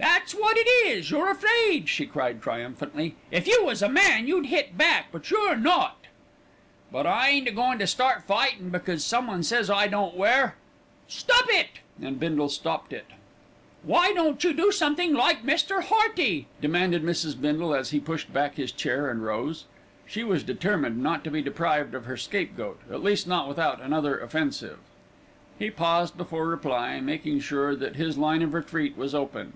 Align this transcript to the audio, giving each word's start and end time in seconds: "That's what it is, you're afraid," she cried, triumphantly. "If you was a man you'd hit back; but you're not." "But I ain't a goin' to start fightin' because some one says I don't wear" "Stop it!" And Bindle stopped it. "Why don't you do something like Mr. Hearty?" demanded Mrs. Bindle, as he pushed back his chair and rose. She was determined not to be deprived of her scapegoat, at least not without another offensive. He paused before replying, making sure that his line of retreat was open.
"That's 0.00 0.32
what 0.32 0.56
it 0.56 0.68
is, 0.86 1.10
you're 1.10 1.30
afraid," 1.30 1.88
she 1.88 2.06
cried, 2.06 2.40
triumphantly. 2.40 3.16
"If 3.32 3.48
you 3.48 3.64
was 3.64 3.82
a 3.82 3.88
man 3.88 4.28
you'd 4.28 4.46
hit 4.46 4.78
back; 4.78 5.06
but 5.10 5.28
you're 5.28 5.56
not." 5.56 5.96
"But 6.92 7.04
I 7.04 7.30
ain't 7.30 7.48
a 7.48 7.50
goin' 7.50 7.80
to 7.80 7.86
start 7.86 8.22
fightin' 8.22 8.68
because 8.68 9.04
some 9.04 9.26
one 9.26 9.42
says 9.42 9.68
I 9.70 9.88
don't 9.88 10.14
wear" 10.14 10.54
"Stop 11.08 11.46
it!" 11.48 11.80
And 12.00 12.20
Bindle 12.20 12.48
stopped 12.50 12.92
it. 12.92 13.06
"Why 13.82 14.12
don't 14.12 14.44
you 14.44 14.52
do 14.52 14.70
something 14.70 15.14
like 15.14 15.42
Mr. 15.42 15.82
Hearty?" 15.82 16.46
demanded 16.60 17.02
Mrs. 17.02 17.40
Bindle, 17.40 17.74
as 17.74 17.90
he 17.90 17.98
pushed 17.98 18.32
back 18.32 18.54
his 18.54 18.70
chair 18.70 19.10
and 19.10 19.24
rose. 19.24 19.64
She 20.06 20.22
was 20.22 20.44
determined 20.44 21.02
not 21.02 21.24
to 21.24 21.30
be 21.30 21.42
deprived 21.42 21.94
of 21.94 22.04
her 22.04 22.16
scapegoat, 22.16 22.78
at 22.88 23.02
least 23.02 23.26
not 23.26 23.48
without 23.48 23.80
another 23.80 24.20
offensive. 24.20 24.78
He 25.58 25.70
paused 25.72 26.16
before 26.16 26.46
replying, 26.46 27.04
making 27.04 27.40
sure 27.40 27.74
that 27.74 27.96
his 27.96 28.16
line 28.18 28.42
of 28.42 28.54
retreat 28.54 28.96
was 28.96 29.12
open. 29.14 29.54